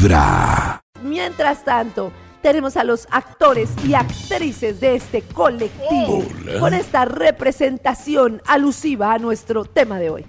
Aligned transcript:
Vibra. 0.00 0.80
Mientras 1.02 1.62
tanto, 1.62 2.10
tenemos 2.40 2.78
a 2.78 2.84
los 2.84 3.06
actores 3.10 3.68
y 3.84 3.92
actrices 3.92 4.80
de 4.80 4.94
este 4.94 5.20
colectivo 5.20 6.24
con 6.58 6.72
esta 6.72 7.04
representación 7.04 8.40
alusiva 8.46 9.12
a 9.12 9.18
nuestro 9.18 9.66
tema 9.66 9.98
de 9.98 10.08
hoy. 10.10 10.26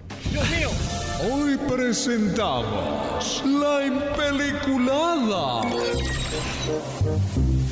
Hoy 1.32 1.58
presentamos 1.70 3.44
la 3.46 3.86
impeliculada. 3.86 5.62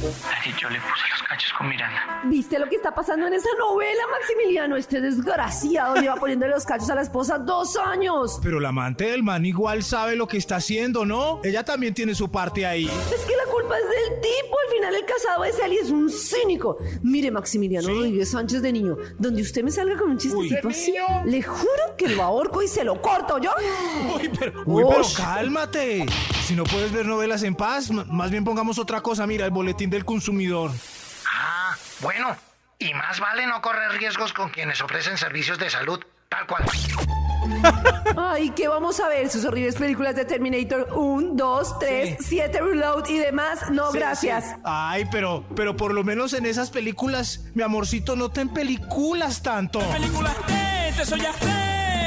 Así 0.07 0.52
yo 0.61 0.70
le 0.70 0.79
puse 0.79 1.04
los 1.11 1.23
cachos 1.27 1.52
con 1.57 1.68
Miranda. 1.68 2.21
¿Viste 2.25 2.57
lo 2.57 2.68
que 2.70 2.75
está 2.77 2.95
pasando 2.95 3.27
en 3.27 3.34
esa 3.34 3.49
novela, 3.59 4.02
Maximiliano? 4.11 4.77
Este 4.77 5.02
desgraciado 5.02 5.95
lleva 5.95 6.16
poniéndole 6.16 6.54
los 6.54 6.66
cachos 6.66 6.89
a 6.89 6.95
la 6.95 7.02
esposa 7.02 7.38
dos 7.38 7.75
años. 7.77 8.39
Pero 8.41 8.59
la 8.62 8.70
amante 8.70 9.05
del 9.05 9.23
man 9.23 9.45
igual 9.45 9.84
sabe 9.84 10.16
lo 10.16 10.27
que 10.27 10.38
está 10.38 10.55
haciendo, 10.57 11.05
¿no? 11.05 11.41
Ella 11.43 11.66
también 11.66 11.94
tiene 11.94 12.16
su 12.16 12.30
parte 12.31 12.66
ahí. 12.66 12.85
Es 12.85 13.25
que 13.25 13.35
la 13.35 13.52
culpa 13.52 13.75
es 13.77 13.84
del 13.84 14.22
tipo. 14.22 14.55
Al 14.70 14.75
final 14.75 14.95
el 14.95 15.05
casado 15.05 15.44
es 15.44 15.59
él 15.59 15.73
y 15.73 15.77
es 15.77 15.89
un 15.89 16.09
cínico. 16.09 16.77
Mire, 17.02 17.31
Maximiliano 17.31 17.89
Rodríguez 17.89 18.30
Sánchez 18.31 18.61
de 18.61 18.72
niño, 18.72 18.95
donde 19.17 19.41
usted 19.41 19.63
me 19.63 19.72
salga 19.72 19.97
con 19.97 20.11
un 20.11 20.17
chistecito 20.17 20.67
Uy, 20.67 20.73
así, 20.73 20.91
niño. 20.91 21.25
le 21.25 21.41
juro 21.41 21.95
que 21.97 22.08
lo 22.08 22.23
ahorco 22.23 22.61
y 22.63 22.67
se 22.67 22.84
lo 22.86 23.02
corto 23.02 23.38
yo. 23.39 23.52
Uy, 24.16 24.31
pero, 24.39 24.63
uy, 24.66 24.84
pero 24.88 25.02
cálmate. 25.17 26.05
Si 26.44 26.55
no 26.55 26.63
puedes 26.63 26.91
ver 26.91 27.05
novelas 27.05 27.44
en 27.44 27.53
paz, 27.55 27.91
más 27.91 28.31
bien 28.31 28.44
pongamos 28.44 28.80
otra 28.80 29.02
cosa. 29.02 29.27
Mira, 29.27 29.45
el 29.45 29.52
boletín 29.52 29.88
del 29.89 30.05
consumidor. 30.05 30.71
Ah, 31.31 31.75
bueno. 32.02 32.35
Y 32.77 32.93
más 32.93 33.20
vale 33.20 33.45
no 33.45 33.61
correr 33.61 33.91
riesgos 33.93 34.31
con 34.34 34.49
quienes 34.49 34.80
ofrecen 34.81 35.17
servicios 35.17 35.57
de 35.59 35.70
salud. 35.70 35.99
Tal 36.30 36.45
cual. 36.47 36.63
Ay, 38.17 38.52
¿qué 38.52 38.67
vamos 38.67 38.99
a 38.99 39.07
ver? 39.07 39.30
Sus 39.30 39.44
horribles 39.45 39.75
películas 39.75 40.16
de 40.16 40.23
Terminator 40.25 40.88
1, 40.94 41.31
2, 41.33 41.80
3, 41.80 42.17
7 42.20 42.61
Reload 42.61 43.07
y 43.09 43.17
demás. 43.17 43.69
No, 43.72 43.91
Sí, 43.91 43.97
gracias. 43.97 44.45
sí. 44.45 44.52
Ay, 44.64 45.05
pero, 45.11 45.44
pero 45.55 45.75
por 45.75 45.94
lo 45.94 46.03
menos 46.03 46.33
en 46.33 46.45
esas 46.45 46.69
películas, 46.69 47.45
mi 47.55 47.64
amorcito, 47.64 48.16
no 48.16 48.30
te 48.30 48.42
en 48.42 48.49
películas 48.49 49.42
tanto. 49.42 49.80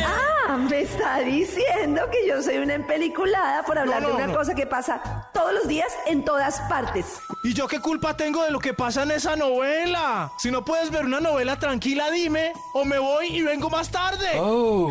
Ah, 0.04 0.56
me 0.58 0.80
está 0.82 1.18
diciendo 1.20 2.02
que 2.10 2.26
yo 2.26 2.42
soy 2.42 2.58
una 2.58 2.74
empeliculada 2.74 3.62
por 3.62 3.78
hablar 3.78 4.02
No, 4.02 4.08
no, 4.08 4.14
de 4.16 4.22
una 4.24 4.32
no. 4.32 4.38
cosa 4.38 4.54
que 4.54 4.66
pasa 4.66 5.30
todos 5.32 5.52
los 5.52 5.68
días 5.68 5.92
en 6.06 6.24
todas 6.24 6.60
partes. 6.62 7.06
¿Y 7.44 7.54
yo 7.54 7.66
qué 7.68 7.80
culpa 7.80 8.16
tengo 8.16 8.42
de 8.42 8.50
lo 8.50 8.58
que 8.58 8.74
pasa 8.74 9.02
en 9.04 9.12
esa 9.12 9.36
novela? 9.36 10.32
Si 10.38 10.50
no 10.50 10.64
puedes 10.64 10.90
ver 10.90 11.04
una 11.04 11.20
novela 11.20 11.58
tranquila, 11.58 12.10
dime, 12.10 12.52
o 12.74 12.84
me 12.84 12.98
voy 12.98 13.28
y 13.28 13.42
vengo 13.42 13.70
más 13.70 13.90
tarde. 13.90 14.28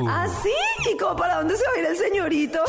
¿Ah, 0.07 0.27
sí? 0.41 0.89
¿Y 0.91 0.97
cómo 0.97 1.15
para 1.15 1.35
dónde 1.37 1.57
se 1.57 1.63
va 1.65 1.71
a 1.75 1.79
ir 1.79 1.85
el 1.85 1.97
señorito? 1.97 2.63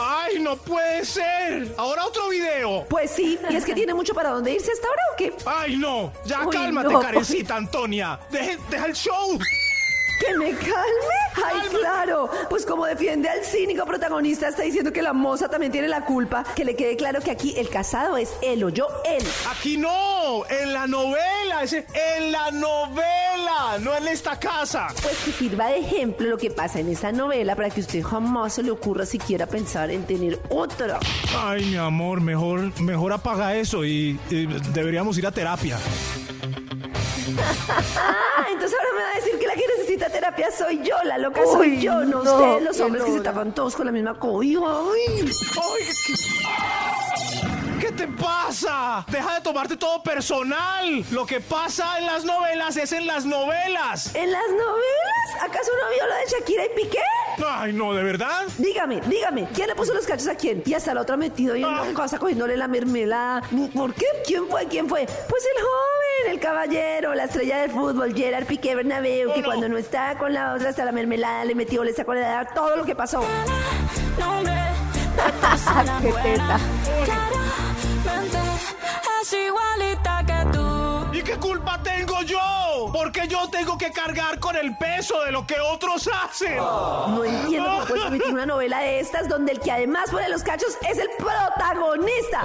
Ay, 0.00 0.38
no 0.40 0.56
puede 0.56 1.04
ser. 1.04 1.74
Ahora 1.78 2.04
otro 2.06 2.28
video. 2.28 2.84
Pues 2.88 3.10
sí, 3.10 3.38
y 3.48 3.56
es 3.56 3.64
que 3.64 3.74
tiene 3.74 3.94
mucho 3.94 4.14
para 4.14 4.30
dónde 4.30 4.52
irse 4.52 4.70
hasta 4.72 4.86
ahora 4.88 5.02
o 5.12 5.16
qué? 5.16 5.32
Ay, 5.46 5.76
no. 5.76 6.12
Ya 6.26 6.46
Uy, 6.46 6.52
cálmate, 6.54 6.92
no. 6.92 7.00
carecita, 7.00 7.56
Antonia. 7.56 8.18
Deje- 8.30 8.58
deja 8.70 8.86
el 8.86 8.92
show. 8.94 9.38
¿Que 10.20 10.36
me 10.38 10.50
calme? 10.52 11.16
Ay, 11.44 11.68
claro. 11.68 12.30
Pues 12.48 12.64
como 12.64 12.86
defiende 12.86 13.28
al 13.28 13.44
cínico 13.44 13.84
protagonista, 13.84 14.48
está 14.48 14.62
diciendo 14.62 14.92
que 14.92 15.02
la 15.02 15.12
moza 15.12 15.48
también 15.48 15.72
tiene 15.72 15.88
la 15.88 16.04
culpa. 16.04 16.44
Que 16.54 16.64
le 16.64 16.74
quede 16.74 16.96
claro 16.96 17.20
que 17.20 17.30
aquí 17.30 17.54
el 17.58 17.68
casado 17.68 18.16
es 18.16 18.32
él 18.42 18.64
o 18.64 18.70
yo 18.70 18.86
él. 19.04 19.22
Aquí 19.50 19.76
no, 19.76 20.44
en 20.48 20.72
la 20.72 20.86
novela, 20.86 21.62
ese, 21.62 21.86
en 22.16 22.32
la 22.32 22.50
novela, 22.50 23.78
no 23.80 23.94
en 23.96 24.08
esta 24.08 24.38
casa. 24.38 24.88
Pues 25.02 25.16
que 25.24 25.32
sirva 25.32 25.68
de 25.68 25.78
ejemplo 25.80 26.28
lo 26.28 26.38
que 26.38 26.50
pasa 26.50 26.80
en 26.80 26.88
esa 26.88 27.12
novela 27.12 27.54
para 27.54 27.70
que 27.70 27.80
usted 27.80 28.02
jamás 28.02 28.54
se 28.54 28.62
le 28.62 28.70
ocurra 28.70 29.04
siquiera 29.04 29.46
pensar 29.46 29.90
en 29.90 30.06
tener 30.06 30.40
otra. 30.48 30.98
Ay, 31.38 31.66
mi 31.66 31.76
amor, 31.76 32.20
mejor, 32.20 32.80
mejor 32.80 33.12
apaga 33.12 33.54
eso 33.56 33.84
y, 33.84 34.18
y 34.30 34.46
deberíamos 34.72 35.18
ir 35.18 35.26
a 35.26 35.32
terapia. 35.32 35.78
Ah, 37.98 38.46
entonces 38.52 38.78
ahora 38.78 38.90
me 38.96 39.02
va 39.02 39.10
a 39.10 39.14
decir 39.16 39.38
que 39.38 39.46
la 39.46 39.54
que 39.54 39.64
terapia 40.10 40.48
soy 40.56 40.80
yo, 40.82 40.94
la 41.04 41.18
loca 41.18 41.40
Uy, 41.42 41.46
soy 41.52 41.80
yo, 41.80 42.04
no, 42.04 42.22
no, 42.22 42.34
ustedes 42.34 42.62
los 42.62 42.80
hombres 42.80 43.04
que 43.04 43.12
se 43.12 43.20
tapan 43.20 43.52
todos 43.54 43.74
con 43.76 43.86
la 43.86 43.92
misma 43.92 44.18
cobija. 44.18 44.60
Ay. 44.66 45.30
Ay, 45.30 45.84
¿qué, 47.80 47.86
¿qué 47.86 47.92
te 47.92 48.08
pasa? 48.08 49.04
Deja 49.08 49.34
de 49.34 49.40
tomarte 49.40 49.76
todo 49.76 50.02
personal. 50.02 51.04
Lo 51.10 51.26
que 51.26 51.40
pasa 51.40 51.98
en 51.98 52.06
las 52.06 52.24
novelas 52.24 52.76
es 52.76 52.92
en 52.92 53.06
las 53.06 53.24
novelas. 53.26 54.14
¿En 54.14 54.30
las 54.32 54.48
novelas? 54.50 55.42
¿Acaso 55.42 55.70
no 55.82 55.90
vio 55.94 56.06
lo 56.06 56.14
de 56.14 56.26
Shakira 56.38 56.64
y 56.66 56.68
Piqué? 56.82 56.98
Ay, 57.46 57.72
no, 57.72 57.92
¿de 57.94 58.02
verdad? 58.02 58.44
Dígame, 58.58 59.00
dígame, 59.02 59.46
¿quién 59.54 59.68
le 59.68 59.74
puso 59.74 59.92
los 59.92 60.06
cachos 60.06 60.28
a 60.28 60.34
quién? 60.34 60.62
Y 60.64 60.72
hasta 60.74 60.94
la 60.94 61.02
otra 61.02 61.16
metido 61.16 61.54
ahí 61.54 61.62
en 61.62 61.68
Ah. 61.68 61.82
una 61.82 61.94
casa 61.94 62.18
cogiéndole 62.18 62.56
la 62.56 62.68
mermelada. 62.68 63.42
¿Por 63.74 63.92
qué? 63.94 64.06
¿Quién 64.26 64.46
fue? 64.48 64.66
¿Quién 64.66 64.88
fue? 64.88 65.04
Pues 65.04 65.44
el 65.56 65.62
joven, 65.62 65.95
el 66.30 66.40
caballero, 66.40 67.14
la 67.14 67.24
estrella 67.24 67.62
del 67.62 67.70
fútbol, 67.70 68.14
Gerard 68.14 68.46
Piqué 68.46 68.74
Bernabéu, 68.74 69.32
que 69.32 69.42
cuando 69.42 69.68
no 69.68 69.76
estaba 69.76 70.18
con 70.18 70.32
la 70.32 70.54
otra 70.54 70.70
hasta 70.70 70.84
la 70.84 70.92
mermelada 70.92 71.44
le 71.44 71.54
metió, 71.54 71.84
le 71.84 71.92
sacó 71.92 72.14
la 72.14 72.20
edad, 72.20 72.48
todo 72.54 72.76
lo 72.76 72.84
que 72.84 72.94
pasó. 72.94 73.20
Qué 76.02 76.12
teta. 76.22 76.58
Qué 81.26 81.36
culpa 81.38 81.80
tengo 81.82 82.22
yo? 82.22 82.90
Porque 82.92 83.26
yo 83.26 83.48
tengo 83.50 83.76
que 83.76 83.90
cargar 83.90 84.38
con 84.38 84.54
el 84.54 84.76
peso 84.76 85.22
de 85.24 85.32
lo 85.32 85.44
que 85.46 85.56
otros 85.58 86.08
hacen. 86.22 86.56
No 86.56 87.24
entiendo 87.24 87.68
cómo 87.68 87.84
puedes 87.86 88.06
emitir 88.06 88.32
una 88.32 88.46
novela 88.46 88.78
de 88.78 89.00
estas 89.00 89.28
donde 89.28 89.52
el 89.52 89.60
que 89.60 89.72
además 89.72 90.10
pone 90.10 90.28
los 90.28 90.42
cachos 90.44 90.78
es 90.88 90.98
el 90.98 91.08
protagonista. 91.18 92.42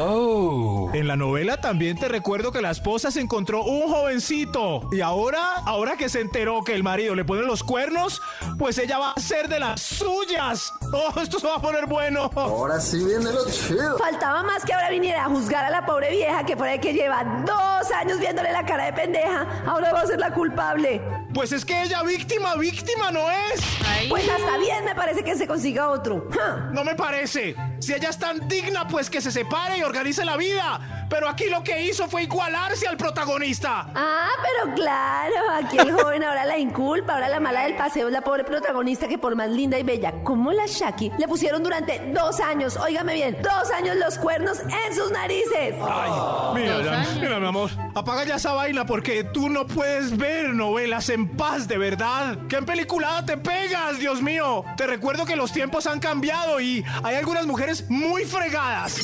En 0.93 1.07
la 1.07 1.15
novela 1.15 1.61
también 1.61 1.97
te 1.97 2.07
recuerdo 2.07 2.51
que 2.51 2.61
la 2.61 2.71
esposa 2.71 3.11
se 3.11 3.21
encontró 3.21 3.63
un 3.63 3.91
jovencito. 3.91 4.89
Y 4.91 5.01
ahora, 5.01 5.57
ahora 5.65 5.95
que 5.95 6.09
se 6.09 6.21
enteró 6.21 6.63
que 6.63 6.73
el 6.73 6.83
marido 6.83 7.13
le 7.13 7.23
pone 7.23 7.43
los 7.43 7.63
cuernos, 7.63 8.21
pues 8.57 8.79
ella 8.79 8.97
va 8.97 9.11
a 9.11 9.19
ser 9.19 9.47
de 9.47 9.59
las 9.59 9.79
suyas. 9.81 10.73
Oh, 10.91 11.19
esto 11.19 11.39
se 11.39 11.47
va 11.47 11.55
a 11.55 11.61
poner 11.61 11.85
bueno. 11.85 12.31
Ahora 12.35 12.79
sí 12.79 12.97
viene 13.03 13.31
lo 13.31 13.47
chido. 13.49 13.97
Faltaba 13.99 14.41
más 14.43 14.65
que 14.65 14.73
ahora 14.73 14.89
viniera 14.89 15.25
a 15.25 15.29
juzgar 15.29 15.65
a 15.65 15.69
la 15.69 15.85
pobre 15.85 16.09
vieja 16.09 16.43
que 16.45 16.57
por 16.57 16.67
ahí 16.67 16.79
que 16.79 16.93
lleva 16.93 17.23
dos 17.45 17.91
años 17.91 18.19
viéndole 18.19 18.51
la 18.51 18.65
cara 18.65 18.80
de 18.83 18.93
pendeja. 18.93 19.63
Ahora 19.65 19.91
va 19.93 20.01
a 20.01 20.07
ser 20.07 20.19
la 20.19 20.33
culpable. 20.33 21.01
Pues 21.33 21.51
es 21.51 21.65
que 21.65 21.83
ella 21.83 22.03
víctima, 22.03 22.55
víctima 22.55 23.11
no 23.11 23.29
es. 23.31 23.61
Pues 24.09 24.27
hasta 24.29 24.57
bien 24.57 24.83
me 24.85 24.95
parece 24.95 25.23
que 25.23 25.35
se 25.35 25.47
consiga 25.47 25.89
otro. 25.89 26.27
Ja. 26.31 26.69
No 26.71 26.83
me 26.83 26.95
parece. 26.95 27.55
Si 27.79 27.93
ella 27.93 28.09
es 28.09 28.17
tan 28.17 28.47
digna, 28.47 28.87
pues 28.87 29.09
que 29.09 29.21
se 29.21 29.31
separe 29.31 29.77
y 29.77 29.83
organice 29.83 30.25
la 30.25 30.37
vida. 30.37 31.00
Pero 31.11 31.27
aquí 31.29 31.49
lo 31.49 31.61
que 31.63 31.83
hizo 31.83 32.07
fue 32.07 32.23
igualarse 32.23 32.87
al 32.87 32.95
protagonista. 32.95 33.85
Ah, 33.93 34.29
pero 34.41 34.73
claro, 34.73 35.35
aquí 35.61 35.77
el 35.77 35.91
joven 35.91 36.23
ahora 36.23 36.45
la 36.45 36.57
inculpa, 36.57 37.13
ahora 37.15 37.27
la 37.27 37.39
mala 37.41 37.63
del 37.63 37.75
paseo 37.75 38.07
es 38.07 38.13
la 38.13 38.21
pobre 38.21 38.45
protagonista 38.45 39.07
que 39.09 39.17
por 39.17 39.35
más 39.35 39.49
linda 39.49 39.77
y 39.77 39.83
bella 39.83 40.13
como 40.23 40.53
la 40.53 40.63
Shaki, 40.65 41.11
le 41.19 41.27
pusieron 41.27 41.61
durante 41.63 41.99
dos 42.13 42.39
años, 42.39 42.77
óigame 42.77 43.13
bien, 43.15 43.37
dos 43.41 43.69
años 43.71 43.97
los 43.97 44.17
cuernos 44.17 44.59
en 44.61 44.95
sus 44.95 45.11
narices. 45.11 45.75
Ay, 45.81 46.11
mira, 46.55 46.81
ya- 46.81 47.05
mira, 47.19 47.39
mi 47.39 47.47
amor, 47.47 47.69
apaga 47.93 48.23
ya 48.23 48.35
esa 48.35 48.53
vaina 48.53 48.85
porque 48.85 49.25
tú 49.25 49.49
no 49.49 49.67
puedes 49.67 50.15
ver 50.17 50.49
novelas 50.53 51.09
en 51.09 51.27
paz, 51.27 51.67
de 51.67 51.77
verdad. 51.77 52.37
¿Qué 52.47 52.55
en 52.55 52.65
peliculada 52.65 53.25
te 53.25 53.35
pegas, 53.35 53.99
Dios 53.99 54.21
mío? 54.21 54.63
Te 54.77 54.87
recuerdo 54.87 55.25
que 55.25 55.35
los 55.35 55.51
tiempos 55.51 55.87
han 55.87 55.99
cambiado 55.99 56.61
y 56.61 56.85
hay 57.03 57.15
algunas 57.17 57.45
mujeres 57.45 57.83
muy 57.89 58.23
fregadas. 58.23 58.95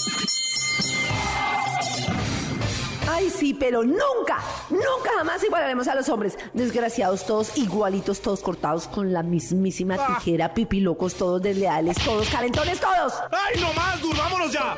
Ay, 3.09 3.29
sí, 3.29 3.53
pero 3.53 3.83
nunca, 3.83 4.39
nunca 4.69 5.11
jamás 5.17 5.43
igualaremos 5.43 5.87
a 5.87 5.95
los 5.95 6.09
hombres. 6.09 6.37
Desgraciados 6.53 7.25
todos, 7.25 7.57
igualitos, 7.57 8.19
todos 8.21 8.41
cortados 8.41 8.87
con 8.87 9.13
la 9.13 9.23
mismísima 9.23 9.95
Ah. 9.99 10.17
tijera, 10.19 10.53
pipilocos, 10.53 11.13
todos 11.15 11.41
desleales, 11.41 11.97
todos 12.03 12.27
calentones, 12.29 12.79
todos. 12.79 13.13
¡Ay, 13.31 13.59
no 13.61 13.73
más! 13.73 14.01
¡Durmámonos 14.01 14.51
ya! 14.51 14.75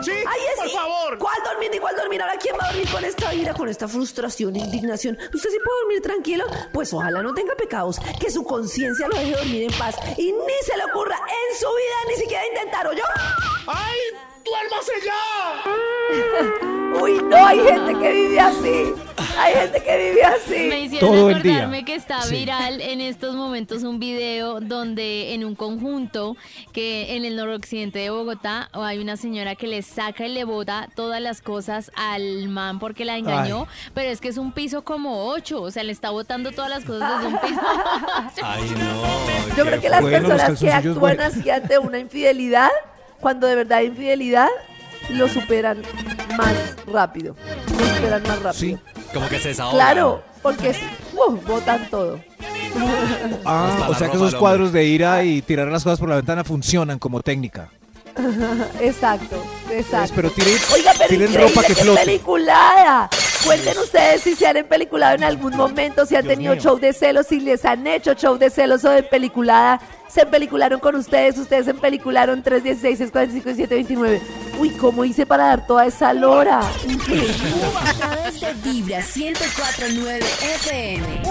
¿Sí? 0.00 0.12
Ay, 0.12 0.40
es 0.54 0.60
por 0.72 0.80
favor. 0.80 1.18
¿Cuál 1.18 1.36
dormir 1.44 1.70
ni 1.72 1.78
cuál 1.80 1.96
dormir? 1.96 2.22
Ahora, 2.22 2.36
¿quién 2.38 2.54
va 2.58 2.64
a 2.66 2.68
dormir 2.72 2.88
con 2.90 3.04
esta 3.04 3.34
ira, 3.34 3.52
con 3.52 3.68
esta 3.68 3.88
frustración, 3.88 4.54
indignación? 4.54 5.18
¿Usted 5.34 5.50
sí 5.50 5.56
puede 5.64 5.80
dormir 5.82 6.02
tranquilo? 6.02 6.44
Pues 6.72 6.92
ojalá 6.94 7.20
no 7.20 7.34
tenga 7.34 7.54
pecados, 7.56 7.98
que 8.20 8.30
su 8.30 8.44
conciencia 8.44 9.08
lo 9.08 9.16
deje 9.18 9.32
dormir 9.36 9.62
en 9.64 9.78
paz 9.78 9.96
y 10.16 10.32
ni 10.32 10.54
se 10.64 10.76
le 10.76 10.84
ocurra 10.84 11.16
en 11.16 11.58
su 11.58 11.66
vida 11.66 11.96
ni 12.08 12.14
siquiera 12.14 12.46
intentar, 12.46 12.86
¿o 12.86 12.92
yo? 12.92 13.02
¡Ay! 13.66 13.96
¡Duérmase 14.50 14.92
ya! 15.04 15.20
Uy, 17.02 17.20
no, 17.22 17.36
hay 17.46 17.58
gente 17.60 17.92
que 18.00 18.12
vive 18.12 18.40
así. 18.40 18.92
Hay 19.38 19.54
gente 19.54 19.82
que 19.82 19.96
vive 19.98 20.14
Me 20.14 20.22
así. 20.24 20.84
hicieron 20.86 21.10
Todo 21.10 21.30
el 21.30 21.42
día. 21.42 21.52
acordarme 21.52 21.84
que 21.84 21.94
está 21.94 22.22
Sí. 22.22 22.34
viral 22.34 22.80
en 22.80 23.00
estos 23.00 23.36
momentos 23.36 23.82
un 23.84 23.98
video 24.00 24.58
donde 24.60 25.34
en 25.34 25.44
un 25.44 25.54
conjunto 25.54 26.36
que 26.72 27.14
en 27.14 27.24
el 27.24 27.36
noroccidente 27.36 27.98
de 28.00 28.10
Bogotá 28.10 28.68
hay 28.72 28.98
una 28.98 29.16
señora 29.16 29.54
que 29.54 29.66
le 29.68 29.82
saca 29.82 30.26
y 30.26 30.32
le 30.32 30.44
bota 30.44 30.88
todas 30.96 31.20
las 31.20 31.40
cosas 31.42 31.92
al 31.94 32.48
man 32.48 32.78
porque 32.78 33.04
la 33.04 33.16
engañó, 33.18 33.68
pero 33.94 34.08
es 34.08 34.20
que 34.20 34.28
es 34.28 34.38
un 34.38 34.52
piso 34.52 34.82
como 34.82 35.26
ocho, 35.28 35.60
o 35.62 35.70
sea, 35.70 35.84
le 35.84 35.92
está 35.92 36.10
botando 36.10 36.50
todas 36.52 36.70
las 36.70 36.84
cosas 36.84 37.20
desde 37.22 37.34
un 37.34 37.40
piso. 37.40 37.60
Ay, 38.42 38.70
no. 38.76 39.56
Yo 39.56 39.64
creo 39.66 39.80
que 39.80 39.88
las 39.88 40.00
bueno, 40.00 40.28
personas 40.28 40.58
que 40.58 40.72
actúan 40.72 41.20
así 41.20 41.48
ante 41.50 41.78
una 41.78 41.98
infidelidad, 41.98 42.70
cuando 43.20 43.46
de 43.46 43.54
verdad 43.56 43.78
hay 43.78 43.86
infidelidad, 43.86 44.48
lo 45.10 45.28
superan 45.28 45.82
más 46.36 46.54
rápido. 46.86 47.34
Lo 47.78 47.86
superan 47.96 48.22
más 48.22 48.42
rápido. 48.42 48.52
Sí. 48.52 48.78
Como 49.14 49.28
que 49.28 49.38
se 49.40 49.48
desahoga. 49.48 49.74
Claro, 49.74 50.22
porque 50.42 50.70
es- 50.70 50.78
uh, 51.14 51.32
botan 51.46 51.88
todo. 51.90 52.20
Ah, 53.44 53.86
o 53.88 53.94
sea 53.94 54.08
que 54.10 54.16
esos 54.16 54.34
cuadros 54.34 54.72
de 54.72 54.84
ira 54.84 55.24
y 55.24 55.42
tirar 55.42 55.68
las 55.68 55.82
cosas 55.84 55.98
por 55.98 56.08
la 56.08 56.16
ventana 56.16 56.44
funcionan 56.44 56.98
como 56.98 57.20
técnica. 57.22 57.70
Exacto, 58.80 59.44
exacto. 59.70 60.12
Pero 60.16 60.30
tiren, 60.30 60.54
Oiga, 60.74 60.92
pero 60.98 61.08
tiren 61.08 61.34
ropa 61.34 61.60
que 61.62 61.68
que 61.68 61.82
flote. 61.82 62.04
peliculada. 62.04 63.08
Cuenten 63.48 63.78
ustedes 63.78 64.20
si 64.20 64.34
se 64.34 64.46
han 64.46 64.58
empeliculado 64.58 65.14
en 65.14 65.24
algún 65.24 65.56
momento, 65.56 66.04
si 66.04 66.14
han 66.14 66.24
Dios 66.24 66.34
tenido 66.34 66.52
mío. 66.52 66.62
show 66.62 66.78
de 66.78 66.92
celos, 66.92 67.28
si 67.28 67.40
les 67.40 67.64
han 67.64 67.86
hecho 67.86 68.12
show 68.12 68.36
de 68.36 68.50
celos 68.50 68.84
o 68.84 68.90
de 68.90 69.02
peliculada. 69.02 69.80
Se 70.06 70.20
empelicularon 70.22 70.80
con 70.80 70.94
ustedes, 70.96 71.38
ustedes 71.38 71.64
se 71.64 71.70
empelicularon 71.70 72.42
316, 72.42 72.98
645 72.98 73.50
y 73.50 73.54
729. 73.54 74.22
Uy, 74.58 74.70
¿cómo 74.70 75.02
hice 75.02 75.24
para 75.24 75.44
dar 75.44 75.66
toda 75.66 75.86
esa 75.86 76.12
lora? 76.12 76.60
Través 77.98 78.40
de 78.40 78.52
Vibra 78.70 78.98
1049 78.98 80.18
FM. 80.18 81.22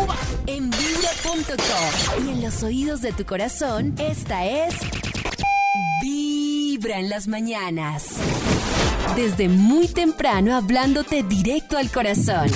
En 0.48 0.70
vibra.com. 0.72 2.26
Y 2.26 2.30
en 2.32 2.42
los 2.42 2.64
oídos 2.64 3.02
de 3.02 3.14
tu 3.14 3.26
corazón, 3.26 3.94
esta 4.00 4.44
es. 4.46 4.74
En 6.96 7.10
las 7.10 7.28
mañanas. 7.28 8.06
Desde 9.18 9.50
muy 9.50 9.88
temprano 9.90 10.56
hablándote 10.56 11.22
directo 11.22 11.78
al 11.78 11.92
corazón. 11.92 12.50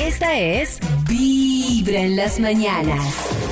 Esta 0.00 0.38
es 0.38 0.78
Vibra 1.08 2.00
en 2.00 2.16
las 2.16 2.38
mañanas. 2.38 3.49